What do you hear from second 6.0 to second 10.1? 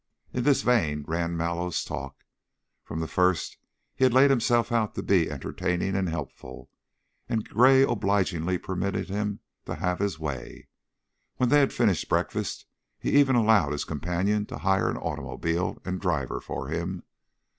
helpful, and Gray obligingly permitted him to have